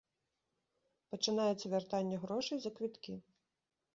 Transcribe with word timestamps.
Пачынаецца 1.11 1.65
вяртанне 1.75 2.17
грошай 2.23 2.57
за 2.63 2.71
квіткі. 2.79 3.13